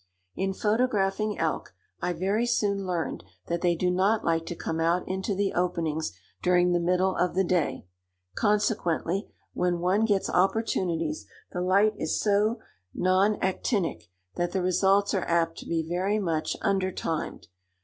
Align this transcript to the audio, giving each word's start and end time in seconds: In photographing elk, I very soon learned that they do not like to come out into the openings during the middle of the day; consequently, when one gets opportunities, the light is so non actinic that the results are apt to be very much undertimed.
In 0.35 0.55
photographing 0.55 1.37
elk, 1.37 1.75
I 2.01 2.11
very 2.13 2.47
soon 2.47 2.87
learned 2.87 3.23
that 3.45 3.61
they 3.61 3.75
do 3.75 3.91
not 3.91 4.25
like 4.25 4.47
to 4.47 4.55
come 4.55 4.79
out 4.79 5.07
into 5.07 5.35
the 5.35 5.53
openings 5.53 6.13
during 6.41 6.71
the 6.71 6.79
middle 6.79 7.15
of 7.15 7.35
the 7.35 7.43
day; 7.43 7.85
consequently, 8.33 9.29
when 9.53 9.77
one 9.79 10.05
gets 10.05 10.27
opportunities, 10.27 11.27
the 11.51 11.61
light 11.61 11.93
is 11.97 12.19
so 12.19 12.57
non 12.95 13.35
actinic 13.43 14.09
that 14.37 14.53
the 14.53 14.63
results 14.63 15.13
are 15.13 15.25
apt 15.29 15.59
to 15.59 15.67
be 15.67 15.87
very 15.87 16.17
much 16.17 16.57
undertimed. 16.61 17.49